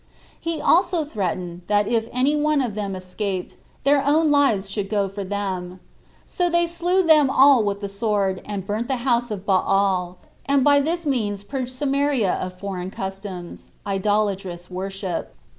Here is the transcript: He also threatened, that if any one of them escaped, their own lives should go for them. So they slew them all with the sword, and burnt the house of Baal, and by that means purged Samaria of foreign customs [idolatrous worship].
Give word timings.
He 0.39 0.59
also 0.59 1.05
threatened, 1.05 1.61
that 1.67 1.87
if 1.87 2.09
any 2.11 2.35
one 2.35 2.59
of 2.59 2.73
them 2.73 2.95
escaped, 2.95 3.55
their 3.83 4.03
own 4.03 4.31
lives 4.31 4.67
should 4.67 4.89
go 4.89 5.07
for 5.07 5.23
them. 5.23 5.79
So 6.25 6.49
they 6.49 6.65
slew 6.65 7.03
them 7.03 7.29
all 7.29 7.63
with 7.63 7.81
the 7.81 7.87
sword, 7.87 8.41
and 8.43 8.65
burnt 8.65 8.87
the 8.87 8.95
house 9.05 9.29
of 9.29 9.45
Baal, 9.45 10.17
and 10.47 10.63
by 10.63 10.79
that 10.79 11.05
means 11.05 11.43
purged 11.43 11.69
Samaria 11.75 12.33
of 12.33 12.57
foreign 12.59 12.89
customs 12.89 13.69
[idolatrous 13.85 14.71
worship]. 14.71 15.35